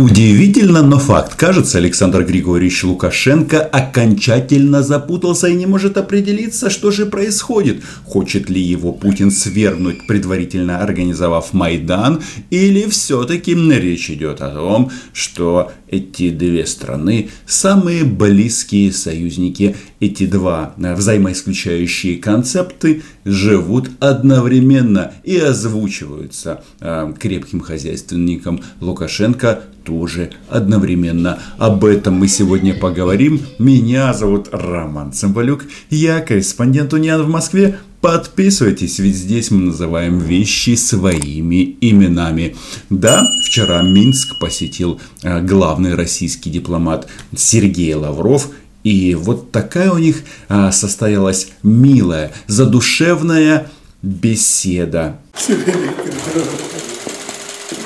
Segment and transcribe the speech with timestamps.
[0.00, 1.34] Удивительно, но факт.
[1.34, 7.82] Кажется, Александр Григорьевич Лукашенко окончательно запутался и не может определиться, что же происходит.
[8.06, 15.70] Хочет ли его Путин свергнуть, предварительно организовав Майдан, или все-таки речь идет о том, что
[15.90, 19.76] эти две страны самые близкие союзники.
[19.98, 31.38] Эти два взаимоисключающие концепты живут одновременно и озвучиваются э, крепким хозяйственником Лукашенко тоже одновременно.
[31.58, 33.40] Об этом мы сегодня поговорим.
[33.58, 37.78] Меня зовут Роман Цымбалюк, я корреспондент Униан в Москве.
[38.00, 42.56] Подписывайтесь, ведь здесь мы называем вещи своими именами.
[42.88, 48.48] Да, вчера Минск посетил э, главный российский дипломат Сергей Лавров.
[48.84, 53.70] И вот такая у них э, состоялась милая, задушевная
[54.00, 55.18] беседа.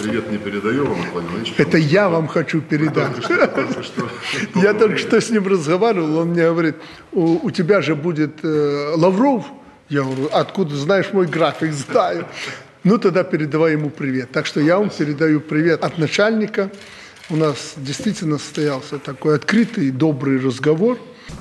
[0.00, 3.16] Привет не передаю вам, Владимир Это я вам хочу передать.
[4.54, 6.76] Я только что с ним разговаривал, он мне говорит,
[7.10, 9.44] у тебя же будет э, Лавров,
[9.88, 11.72] я говорю, откуда знаешь мой график?
[11.90, 12.26] Знаю.
[12.84, 14.30] Ну, тогда передавай ему привет.
[14.32, 16.70] Так что я вам передаю привет от начальника.
[17.30, 20.98] У нас действительно состоялся такой открытый, добрый разговор.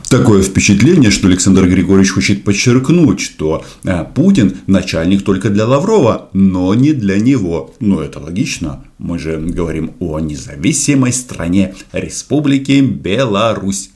[0.09, 6.73] Такое впечатление, что Александр Григорьевич хочет подчеркнуть, что а, Путин начальник только для Лаврова, но
[6.73, 7.73] не для него.
[7.79, 8.85] Но это логично.
[8.97, 13.89] Мы же говорим о независимой стране Республики Беларусь.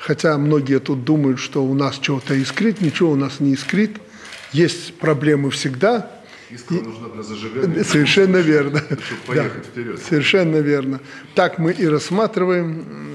[0.00, 3.98] Хотя многие тут думают, что у нас чего-то искрит, ничего у нас не искрит.
[4.50, 6.10] Есть проблемы всегда.
[6.48, 6.80] Искра и...
[6.80, 7.84] нужна для зажигания.
[7.84, 8.78] Совершенно верно.
[8.78, 10.00] Чтобы поехать да, вперед.
[10.02, 11.00] Совершенно верно.
[11.34, 13.09] Так мы и рассматриваем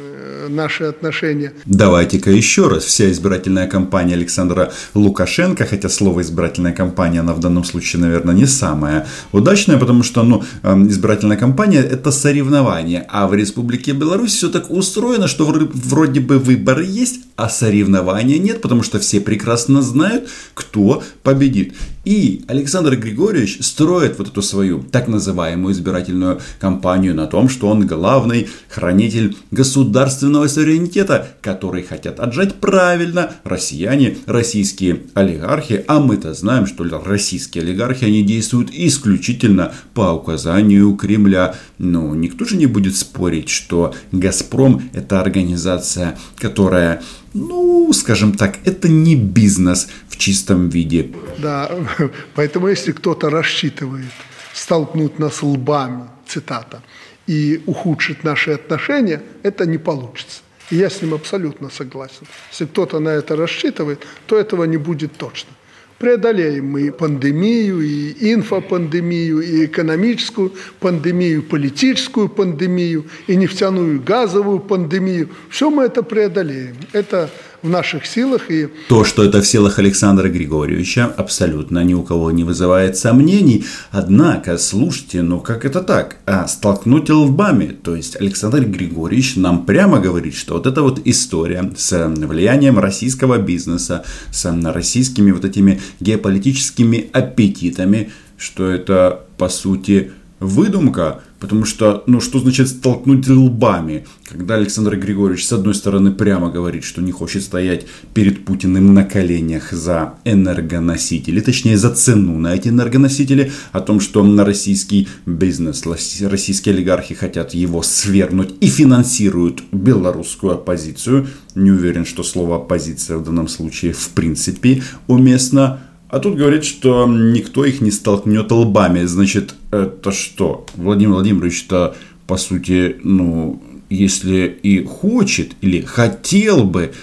[0.49, 1.53] наши отношения.
[1.65, 2.83] Давайте-ка еще раз.
[2.83, 8.45] Вся избирательная кампания Александра Лукашенко, хотя слово избирательная кампания, она в данном случае, наверное, не
[8.45, 14.49] самая удачная, потому что ну, эм, избирательная кампания– это соревнование, а в Республике Беларусь все
[14.49, 20.29] так устроено, что вроде бы выборы есть, а соревнования нет, потому что все прекрасно знают,
[20.53, 21.73] кто победит.
[22.05, 27.87] И Александр Григорьевич строит вот эту свою так называемую избирательную кампанию на том, что он
[27.87, 35.83] главный хранитель государственного суверенитета, который хотят отжать правильно россияне, российские олигархи.
[35.87, 41.55] А мы-то знаем, что российские олигархи, они действуют исключительно по указанию Кремля.
[41.79, 47.01] Но никто же не будет спорить, что «Газпром»– это организация, которая
[47.35, 51.11] ну, скажем так, это не бизнес в чистом виде.
[51.37, 51.69] Да,
[52.35, 54.11] поэтому если кто-то рассчитывает
[54.53, 56.81] столкнуть нас лбами, цитата,
[57.27, 60.41] и ухудшить наши отношения, это не получится.
[60.71, 62.25] И я с ним абсолютно согласен.
[62.51, 65.51] Если кто-то на это рассчитывает, то этого не будет точно
[65.97, 75.29] преодолеем мы и пандемию, и инфопандемию, и экономическую пандемию, политическую пандемию, и нефтяную газовую пандемию.
[75.49, 76.75] Все мы это преодолеем.
[76.93, 77.29] Это
[77.65, 78.51] в наших силах.
[78.51, 78.69] И...
[78.87, 83.65] То, что это в силах Александра Григорьевича, абсолютно ни у кого не вызывает сомнений.
[83.91, 86.17] Однако, слушайте, ну как это так?
[86.25, 87.75] А, столкнуть лбами.
[87.83, 93.37] То есть Александр Григорьевич нам прямо говорит, что вот эта вот история с влиянием российского
[93.37, 102.21] бизнеса, с российскими вот этими геополитическими аппетитами, что это по сути выдумка, потому что, ну,
[102.21, 107.43] что значит столкнуть лбами, когда Александр Григорьевич, с одной стороны, прямо говорит, что не хочет
[107.43, 113.99] стоять перед Путиным на коленях за энергоносители, точнее, за цену на эти энергоносители, о том,
[113.99, 121.27] что на российский бизнес, российские олигархи хотят его свергнуть и финансируют белорусскую оппозицию.
[121.53, 125.79] Не уверен, что слово оппозиция в данном случае в принципе уместно.
[126.09, 129.05] А тут говорит, что никто их не столкнет лбами.
[129.05, 130.65] Значит, это что?
[130.75, 131.95] Владимир Владимирович-то,
[132.27, 136.93] по сути, ну, если и хочет или хотел бы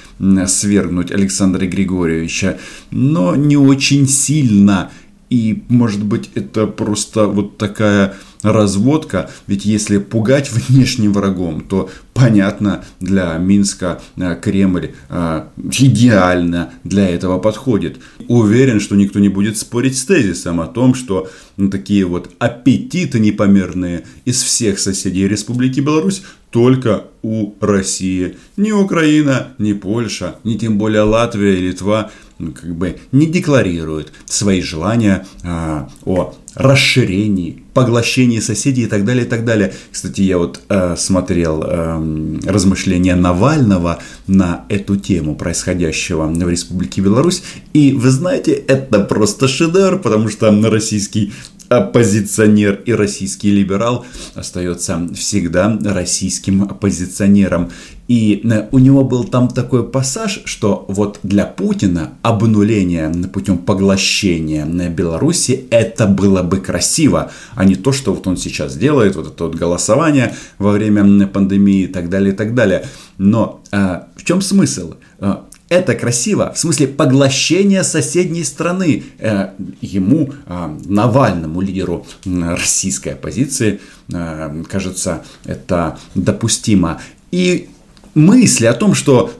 [0.46, 2.58] свергнуть Александра Григорьевича,
[2.90, 4.90] но не очень сильно.
[5.30, 9.30] И, может быть, это просто вот такая разводка.
[9.46, 17.38] Ведь если пугать внешним врагом, то понятно, для Минска э, Кремль э, идеально для этого
[17.38, 17.98] подходит.
[18.28, 23.18] Уверен, что никто не будет спорить с тезисом о том, что ну, такие вот аппетиты
[23.18, 28.36] непомерные из всех соседей Республики Беларусь только у России.
[28.56, 34.60] Ни Украина, ни Польша, ни тем более Латвия и Литва как бы не декларируют свои
[34.60, 39.72] желания а, о расширении, поглощении соседей и так далее, и так далее.
[39.90, 47.42] Кстати, я вот э, смотрел э, размышления Навального на эту тему происходящего в Республике Беларусь,
[47.72, 51.32] и вы знаете, это просто шедевр, потому что российский
[51.78, 54.04] оппозиционер и российский либерал
[54.34, 57.70] остается всегда российским оппозиционером.
[58.08, 64.64] И э, у него был там такой пассаж, что вот для Путина обнуление путем поглощения
[64.64, 69.28] на Беларуси это было бы красиво, а не то, что вот он сейчас делает, вот
[69.28, 72.86] это вот голосование во время пандемии и так далее, и так далее.
[73.18, 74.94] Но а, в чем смысл?
[75.18, 79.04] А, это красиво, в смысле поглощения соседней страны.
[79.18, 83.80] Э, ему, э, Навальному, лидеру российской оппозиции,
[84.12, 87.00] э, кажется, это допустимо.
[87.30, 87.68] И
[88.14, 89.32] мысли о том, что,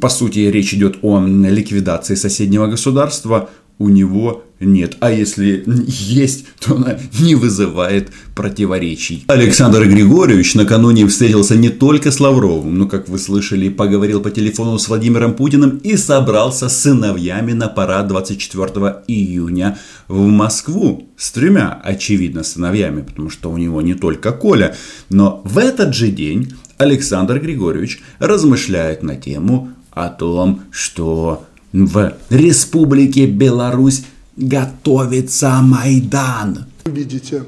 [0.00, 3.48] по сути, речь идет о ликвидации соседнего государства,
[3.78, 4.96] у него нет.
[5.00, 9.24] А если есть, то она не вызывает противоречий.
[9.28, 14.78] Александр Григорьевич накануне встретился не только с Лавровым, но, как вы слышали, поговорил по телефону
[14.78, 19.78] с Владимиром Путиным и собрался с сыновьями на парад 24 июня
[20.08, 21.08] в Москву.
[21.16, 24.76] С тремя, очевидно, сыновьями, потому что у него не только Коля.
[25.08, 33.26] Но в этот же день Александр Григорьевич размышляет на тему о том, что в Республике
[33.26, 34.04] Беларусь
[34.36, 36.66] готовится Майдан.
[36.86, 37.44] Видите,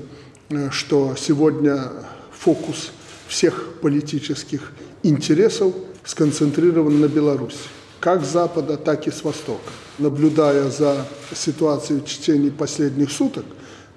[0.50, 1.84] э, что сегодня
[2.32, 2.92] фокус
[3.28, 4.72] всех политических
[5.02, 5.72] интересов
[6.04, 7.58] сконцентрирован на Беларуси.
[8.00, 9.70] Как с Запада, так и с Востока.
[9.98, 13.44] Наблюдая за ситуацией в течение последних суток,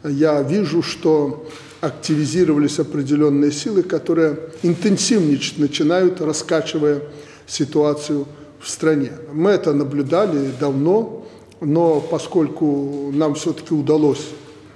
[0.04, 1.48] я вижу, что
[1.82, 7.02] активизировались определенные силы, которые интенсивничать начинают, раскачивая
[7.48, 8.28] ситуацию
[8.64, 9.12] в стране.
[9.32, 11.26] Мы это наблюдали давно,
[11.60, 14.26] но поскольку нам все-таки удалось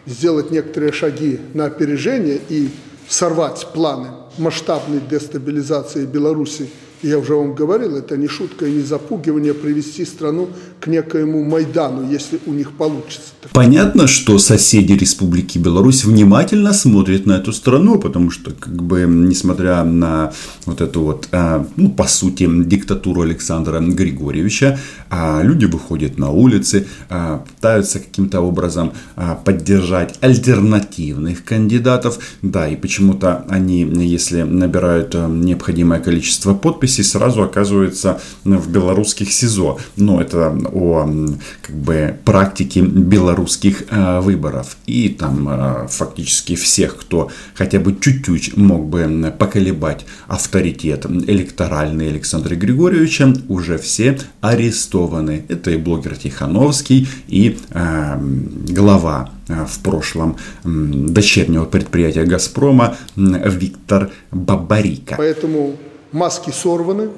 [0.06, 2.70] сделать некоторые шаги на опережение и
[3.08, 6.70] сорвать планы масштабной дестабилизации Беларуси
[7.04, 10.50] я уже вам говорил, это не шутка и не запугивание привести страну
[10.80, 13.34] к некоему Майдану, если у них получится.
[13.54, 19.84] Понятно, что соседи Республики Беларусь внимательно смотрят на эту страну, потому что, как бы, несмотря
[19.84, 20.34] на
[20.66, 24.80] вот эту вот, а, ну, по сути, диктатуру Александра Григорьевича,
[25.10, 28.94] а, люди выходят на улицы, а, пытаются каким-то образом
[29.46, 38.20] поддержать альтернативных кандидатов, да, и почему-то они, если набирают необходимое количество подписей, записи сразу оказывается
[38.44, 39.78] в белорусских СИЗО.
[39.98, 41.10] Но это о
[41.62, 44.78] как бы практике белорусских э, выборов.
[44.88, 52.56] И там э, фактически всех, кто хотя бы чуть-чуть мог бы поколебать авторитет электоральный Александра
[52.56, 55.44] Григорьевича, уже все арестованы.
[55.50, 58.20] Это и блогер Тихановский, и э,
[58.70, 65.16] глава э, в прошлом дочернего предприятия «Газпрома» Виктор Бабарика.
[65.18, 65.76] Поэтому
[66.12, 67.10] маски сорваны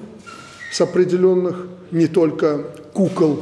[0.71, 3.41] с определенных не только кукол,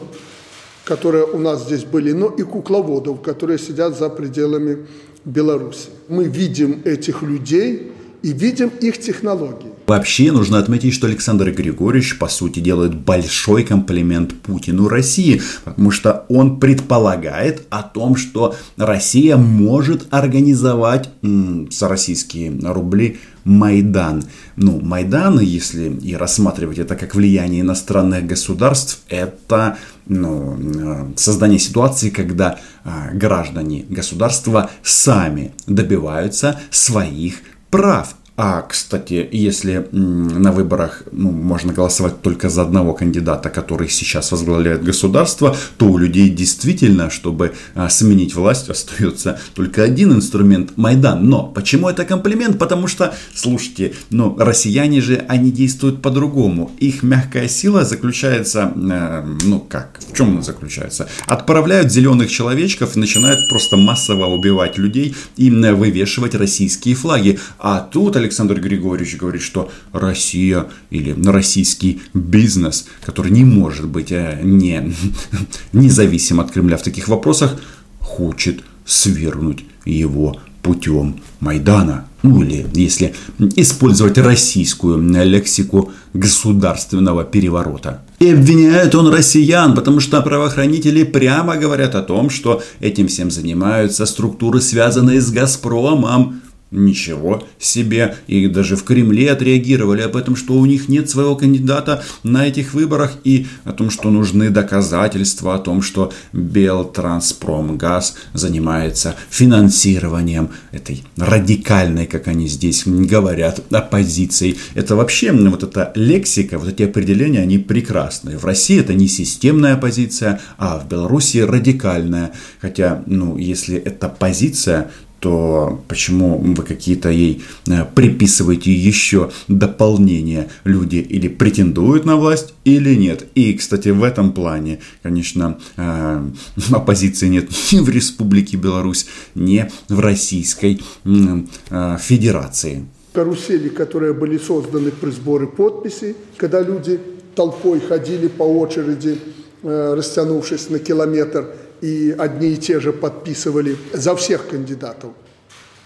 [0.85, 4.87] которые у нас здесь были, но и кукловодов, которые сидят за пределами
[5.25, 5.89] Беларуси.
[6.07, 7.91] Мы видим этих людей
[8.21, 9.71] и видим их технологии.
[9.85, 16.25] Вообще нужно отметить, что Александр Григорьевич, по сути, делает большой комплимент Путину России, потому что
[16.29, 23.17] он предполагает о том, что Россия может организовать м, за российские рубли
[23.47, 24.23] Майдан.
[24.57, 32.09] Ну, Майдан, если и рассматривать это как влияние иностранных государств, это ну, э, создание ситуации,
[32.09, 37.35] когда а, граждане государства сами добиваются своих
[37.71, 38.15] прав.
[38.39, 44.83] А, кстати, если на выборах ну, можно голосовать только за одного кандидата, который сейчас возглавляет
[44.83, 51.27] государство, то у людей действительно, чтобы а, сменить власть, остается только один инструмент– Майдан.
[51.27, 52.59] Но почему это комплимент?
[52.59, 56.71] Потому что, слушайте, ну, россияне же, они действуют по-другому.
[56.77, 61.09] Их мягкая сила заключается, э, ну как, в чем она заключается?
[61.25, 67.39] Отправляют зеленых человечков и начинают просто массово убивать людей и вывешивать российские флаги.
[67.57, 68.15] А тут
[68.59, 74.93] Григорьевич говорит, что Россия или российский бизнес, который не может быть э, не,
[75.73, 77.59] независим от Кремля в таких вопросах,
[77.99, 82.07] хочет свергнуть его путем Майдана.
[82.23, 83.15] Ну или, если
[83.55, 88.01] использовать российскую лексику государственного переворота.
[88.19, 94.05] И обвиняет он россиян, потому что правоохранители прямо говорят о том, что этим всем занимаются
[94.05, 96.41] структуры, связанные с «Газпромом».
[96.69, 98.17] Ничего себе.
[98.27, 102.73] И даже в Кремле отреагировали об этом, что у них нет своего кандидата на этих
[102.73, 112.05] выборах и о том, что нужны доказательства о том, что Белтранспромгаз занимается финансированием этой радикальной,
[112.05, 114.57] как они здесь говорят, оппозиции.
[114.73, 118.37] Это вообще вот эта лексика, вот эти определения, они прекрасные.
[118.37, 122.33] В России это не системная оппозиция, а в Беларуси радикальная.
[122.59, 130.49] Хотя, ну, если это позиция, то почему вы какие-то ей э, приписываете еще дополнения?
[130.63, 133.27] Люди или претендуют на власть, или нет.
[133.35, 136.23] И, кстати, в этом плане, конечно, э,
[136.71, 142.85] оппозиции нет ни в Республике Беларусь, ни в Российской э, Федерации.
[143.13, 146.99] Карусели, которые были созданы при сборе подписей, когда люди
[147.35, 149.17] толпой ходили по очереди,
[149.63, 151.47] растянувшись на километр,
[151.81, 155.11] и одни и те же подписывали за всех кандидатов,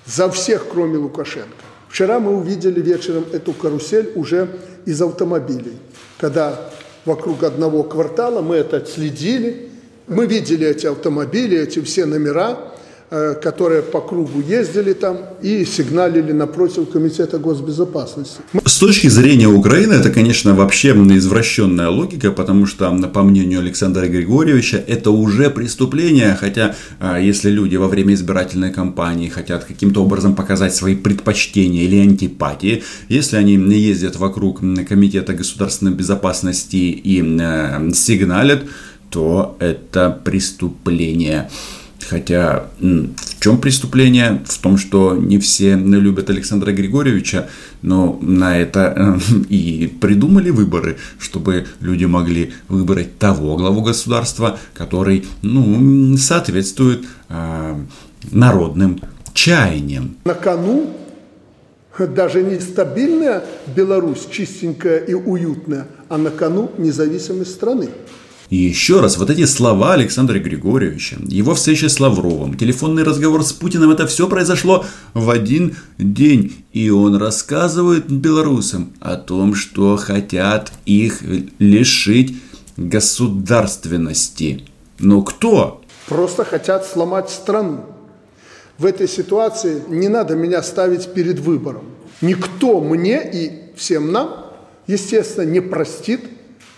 [0.05, 1.49] за всех, кроме Лукашенко.
[1.89, 4.47] Вчера мы увидели вечером эту карусель уже
[4.85, 5.77] из автомобилей,
[6.17, 6.71] когда
[7.05, 9.69] вокруг одного квартала мы это отследили,
[10.07, 12.73] мы видели эти автомобили, эти все номера,
[13.11, 18.39] которые по кругу ездили там и сигналили напротив Комитета госбезопасности.
[18.65, 24.81] С точки зрения Украины, это, конечно, вообще извращенная логика, потому что, по мнению Александра Григорьевича,
[24.87, 30.73] это уже преступление, хотя а, если люди во время избирательной кампании хотят каким-то образом показать
[30.73, 38.63] свои предпочтения или антипатии, если они не ездят вокруг Комитета государственной безопасности и э, сигналят,
[39.09, 41.49] то это преступление.
[42.09, 44.41] Хотя в чем преступление?
[44.45, 47.49] В том, что не все любят Александра Григорьевича,
[47.81, 56.17] но на это и придумали выборы, чтобы люди могли выбрать того главу государства, который ну,
[56.17, 57.75] соответствует э,
[58.31, 58.99] народным
[59.33, 60.17] чаяниям.
[60.25, 60.93] На кону
[62.07, 63.43] даже не стабильная
[63.75, 67.89] Беларусь, чистенькая и уютная, а на кону независимость страны.
[68.51, 73.53] И еще раз, вот эти слова Александра Григорьевича, его встреча с Лавровым, телефонный разговор с
[73.53, 76.65] Путиным, это все произошло в один день.
[76.73, 81.21] И он рассказывает белорусам о том, что хотят их
[81.59, 82.41] лишить
[82.75, 84.65] государственности.
[84.99, 85.81] Но кто?
[86.07, 87.85] Просто хотят сломать страну.
[88.77, 91.85] В этой ситуации не надо меня ставить перед выбором.
[92.19, 94.47] Никто мне и всем нам,
[94.87, 96.19] естественно, не простит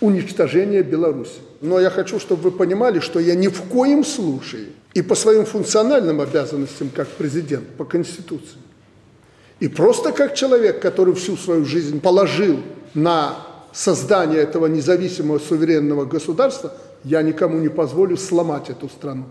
[0.00, 1.40] уничтожение Беларуси.
[1.64, 5.46] Но я хочу, чтобы вы понимали, что я ни в коем случае и по своим
[5.46, 8.58] функциональным обязанностям как президент, по Конституции,
[9.60, 12.60] и просто как человек, который всю свою жизнь положил
[12.92, 13.38] на
[13.72, 19.24] создание этого независимого суверенного государства, я никому не позволю сломать эту страну.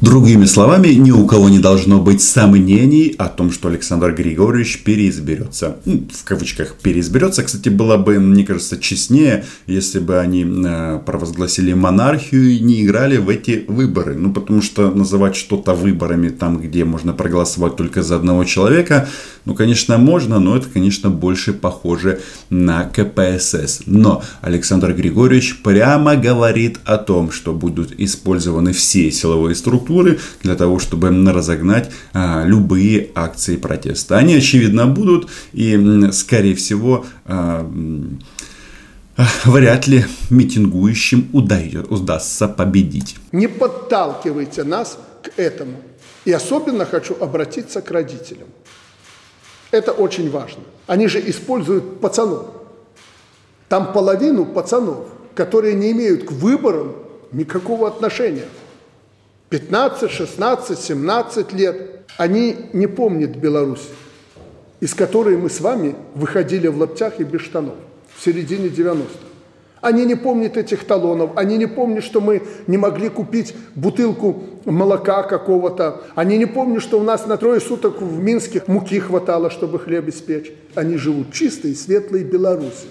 [0.00, 5.76] Другими словами, ни у кого не должно быть сомнений о том, что Александр Григорьевич переизберется.
[5.84, 7.42] В кавычках переизберется.
[7.42, 13.18] Кстати, было бы, мне кажется, честнее, если бы они э, провозгласили монархию и не играли
[13.18, 14.14] в эти выборы.
[14.14, 19.08] Ну, потому что называть что-то выборами там, где можно проголосовать только за одного человека,
[19.44, 22.20] ну, конечно, можно, но это, конечно, больше похоже
[22.50, 23.82] на КПСС.
[23.86, 29.83] Но Александр Григорьевич прямо говорит о том, что будут использованы все силовые структуры
[30.42, 34.18] для того, чтобы разогнать а, любые акции протеста.
[34.18, 37.70] Они, очевидно, будут и, скорее всего, а,
[39.44, 43.16] вряд ли митингующим удастся победить.
[43.32, 45.76] Не подталкивайте нас к этому.
[46.24, 48.48] И особенно хочу обратиться к родителям.
[49.70, 50.62] Это очень важно.
[50.86, 52.46] Они же используют пацанов.
[53.68, 56.94] Там половину пацанов, которые не имеют к выборам
[57.32, 58.46] никакого отношения.
[59.50, 61.90] 15, 16, 17 лет.
[62.16, 63.88] Они не помнят Беларусь,
[64.80, 67.74] из которой мы с вами выходили в лаптях и без штанов
[68.16, 69.08] в середине 90-х.
[69.80, 75.22] Они не помнят этих талонов, они не помнят, что мы не могли купить бутылку молока
[75.24, 79.78] какого-то, они не помнят, что у нас на трое суток в Минске муки хватало, чтобы
[79.78, 80.50] хлеб испечь.
[80.74, 82.86] Они живут чистой светлой Беларуси.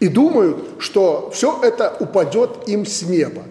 [0.00, 3.44] И думают, что все это упадет им с неба.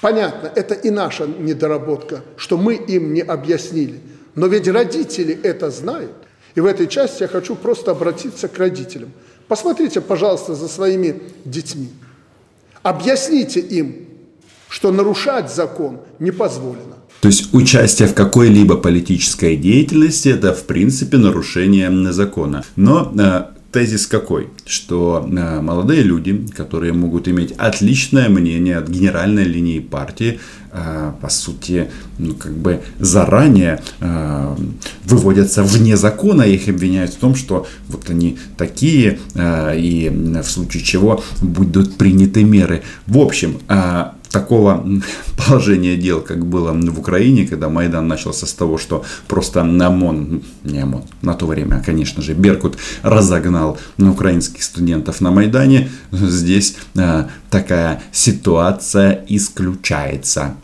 [0.00, 4.00] Понятно, это и наша недоработка, что мы им не объяснили.
[4.34, 6.12] Но ведь родители это знают.
[6.54, 9.12] И в этой части я хочу просто обратиться к родителям–
[9.48, 11.88] Посмотрите, пожалуйста, за своими детьми.
[12.82, 13.96] Объясните им,
[14.68, 16.96] что нарушать закон не позволено.
[17.20, 22.62] То есть участие в какой-либо политической деятельности это в принципе нарушение закона.
[22.76, 24.48] Но э, тезис какой?
[24.66, 30.40] Что э, молодые люди, которые могут иметь отличное мнение от генеральной линии партии,
[30.72, 34.56] э, по сути, ну, как бы заранее э,
[35.04, 40.10] выводятся вне закона, их обвиняют в том, что вот они такие, и
[40.42, 42.82] в случае чего будут приняты меры.
[43.06, 43.58] В общем,
[44.30, 44.84] такого
[45.36, 50.80] положения дел, как было в Украине, когда Майдан начался с того, что просто ОМОН, не
[50.80, 58.02] ОМОН, на то время, конечно же, Беркут разогнал украинских студентов на Майдане, здесь э, такая
[58.12, 60.56] ситуация исключается.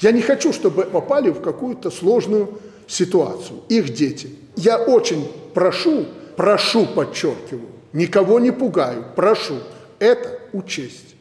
[0.00, 4.30] Я не хочу, чтобы попали в какую-то сложную ситуацию, их дети.
[4.56, 9.54] Я очень прошу, прошу, подчеркиваю, никого не пугаю, прошу
[9.98, 11.16] это учесть.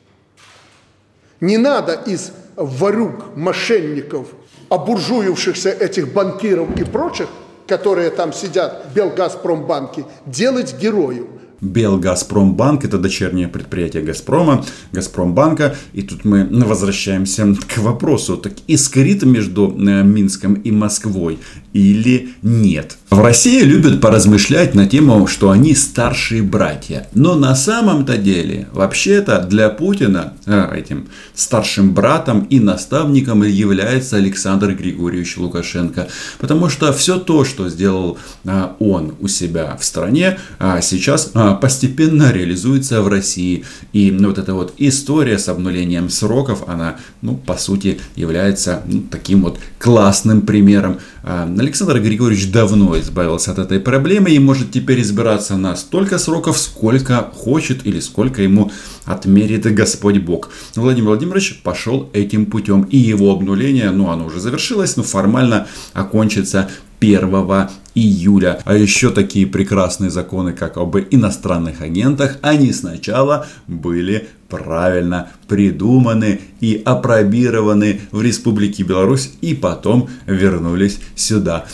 [1.39, 4.27] Не надо из ворюк, мошенников,
[4.70, 7.27] обуржуившихся этих банкиров и прочих,
[7.67, 11.27] которые там сидят в Белгазпромбанке, делать героев.
[11.61, 15.75] Белгазпромбанк– это дочернее предприятие Газпрома, Газпромбанка.
[15.93, 21.39] И тут мы возвращаемся к вопросу, так искрит между э, Минском и Москвой
[21.73, 22.97] или нет?
[23.09, 27.07] В России любят поразмышлять на тему, что они старшие братья.
[27.13, 34.73] Но на самом-то деле, вообще-то для Путина э, этим старшим братом и наставником является Александр
[34.73, 36.07] Григорьевич Лукашенко.
[36.39, 40.39] Потому что все то, что сделал э, он у себя в стране,
[40.81, 43.66] сейчас а, постепенно реализуется в России.
[43.94, 49.44] И вот эта вот история с обнулением сроков, она, ну, по сути, является ну, таким
[49.44, 51.00] вот классным примером.
[51.24, 56.58] А, Александр Григорьевич давно избавился от этой проблемы и может теперь избираться на столько сроков,
[56.58, 58.72] сколько хочет или сколько ему
[59.06, 60.50] отмерит Господь Бог.
[60.75, 62.84] Владимир Владимирович пошел этим путем.
[62.84, 68.60] И его обнуление, ну, оно уже завершилось, но формально окончится 1 июля.
[68.66, 76.82] А еще такие прекрасные законы, как об иностранных агентах, они сначала были правильно придуманы и
[76.86, 81.66] опробированы в Республике Беларусь и потом вернулись сюда.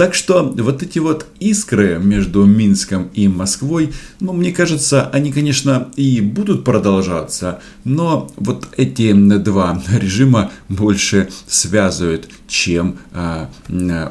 [0.00, 5.90] Так что вот эти вот искры между Минском и Москвой, ну, мне кажется, они, конечно,
[5.94, 13.50] и будут продолжаться, но вот эти два режима больше связывают, чем а,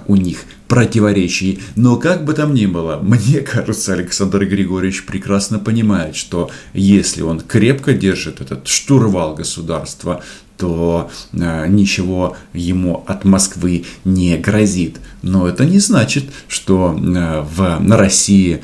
[0.07, 1.59] у них противоречий.
[1.75, 7.39] Но как бы там ни было, мне кажется, Александр Григорьевич прекрасно понимает, что если он
[7.39, 10.23] крепко держит этот штурвал государства,
[10.59, 14.99] то э, ничего ему от Москвы не грозит.
[15.21, 18.61] Но это не значит, что э, в, на России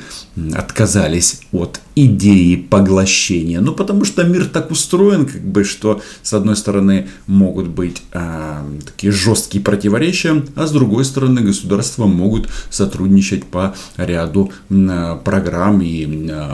[0.54, 3.60] отказались от идеи поглощения.
[3.60, 8.62] Ну, потому что мир так устроен, как бы, что с одной стороны могут быть э,
[8.84, 16.28] такие жесткие противоречия, а с другой стороны государства могут сотрудничать по ряду э, программ и
[16.28, 16.48] э,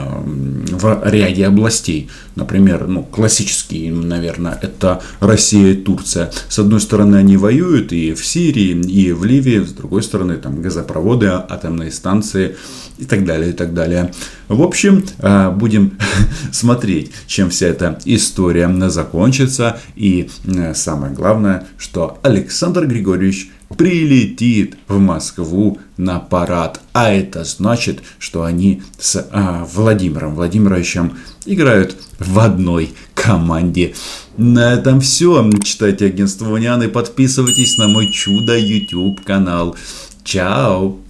[0.71, 2.09] в ряде областей.
[2.35, 5.01] Например, ну, классический, наверное, это
[5.33, 6.31] Россия и Турция.
[6.47, 10.61] С одной стороны, они воюют и в Сирии, и в Ливии, с другой стороны, там
[10.61, 12.55] газопроводы, атомные станции
[12.99, 14.11] и так далее, и так далее.
[14.47, 15.97] В общем, э, будем
[16.51, 19.79] смотреть, чем вся эта история закончится.
[19.95, 26.81] И э, самое главное, что Александр Григорьевич прилетит в Москву на парад.
[26.93, 33.95] А это значит, что они с а, Владимиром Владимировичем играют в одной команде.
[34.37, 35.49] На этом все.
[35.63, 39.75] Читайте агентство Униан подписывайтесь на мой чудо YouTube канал.
[40.23, 41.03] Чао!